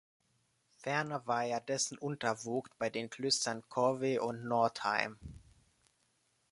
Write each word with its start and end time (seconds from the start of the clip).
Ferner 0.79 1.27
war 1.27 1.43
er 1.45 1.61
dessen 1.61 1.95
Untervogt 1.99 2.75
bei 2.79 2.89
den 2.89 3.11
Klöstern 3.11 3.61
Corvey 3.69 4.17
und 4.17 4.45
Northeim. 4.45 5.19